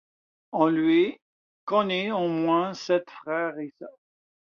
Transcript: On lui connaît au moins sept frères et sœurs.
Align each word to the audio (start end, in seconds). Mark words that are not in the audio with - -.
On 0.53 0.65
lui 0.65 1.19
connaît 1.63 2.11
au 2.11 2.27
moins 2.27 2.73
sept 2.73 3.07
frères 3.21 3.55
et 3.59 3.71
sœurs. 3.77 3.91